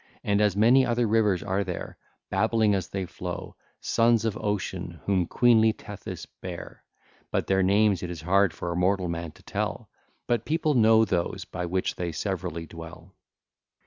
[0.23, 1.95] And as many other rivers are there,
[2.31, 6.83] babbling as they flow, sons of Ocean, whom queenly Tethys bare,
[7.29, 9.91] but their names it is hard for a mortal man to tell,
[10.25, 13.13] but people know those by which they severally dwell.
[13.13, 13.15] (ll.